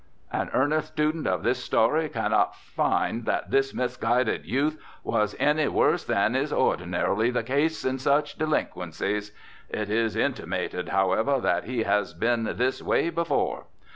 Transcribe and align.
An 0.31 0.49
earnest 0.51 0.87
student 0.87 1.27
of 1.27 1.43
this 1.43 1.63
story 1.63 2.09
cannot 2.09 2.55
find 2.55 3.23
that 3.25 3.51
this 3.51 3.71
misguided 3.71 4.47
youth 4.47 4.81
was 5.03 5.35
any 5.37 5.67
worse 5.67 6.03
than 6.03 6.35
is 6.35 6.51
ordinarily 6.51 7.29
the 7.29 7.43
case 7.43 7.85
in 7.85 7.99
such 7.99 8.35
delinquencies. 8.39 9.31
It 9.69 9.91
is 9.91 10.15
intimated, 10.15 10.89
however, 10.89 11.39
that 11.41 11.65
he 11.65 11.83
has 11.83 12.15
been 12.15 12.45
this 12.57 12.81
way 12.81 13.11
before. 13.11 13.65